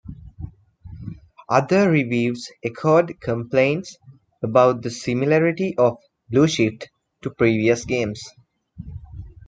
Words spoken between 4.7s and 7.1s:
the similarity of "Blue Shift"